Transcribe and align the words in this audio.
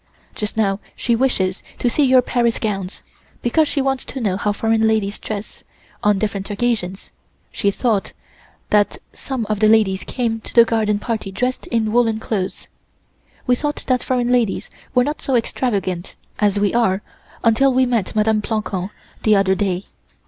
Just 0.33 0.57
now 0.57 0.79
she 0.95 1.15
wishes 1.15 1.61
to 1.77 1.87
see 1.87 2.01
your 2.01 2.23
Paris 2.23 2.57
gowns, 2.57 3.03
because 3.43 3.67
she 3.67 3.83
wants 3.83 4.03
to 4.05 4.19
know 4.19 4.35
how 4.35 4.51
foreign 4.51 4.87
ladies 4.87 5.19
dress 5.19 5.63
on 6.03 6.17
different 6.17 6.49
occasions. 6.49 7.11
She 7.51 7.69
thought 7.69 8.11
that 8.71 8.97
some 9.13 9.45
of 9.45 9.59
the 9.59 9.67
ladies 9.69 10.03
came 10.03 10.39
to 10.41 10.55
the 10.55 10.65
Garden 10.65 10.97
Party 10.97 11.31
dressed 11.31 11.67
in 11.67 11.91
woolen 11.91 12.19
clothes. 12.19 12.67
We 13.45 13.53
thought 13.53 13.83
that 13.85 14.01
foreign 14.01 14.31
ladies 14.31 14.71
were 14.95 15.03
not 15.03 15.21
so 15.21 15.35
extravagant 15.35 16.15
as 16.39 16.57
we 16.59 16.73
are 16.73 17.03
until 17.43 17.71
we 17.71 17.85
met 17.85 18.15
Mdme. 18.15 18.41
Plancon 18.41 18.89
the 19.21 19.35
other 19.35 19.53
day. 19.53 19.85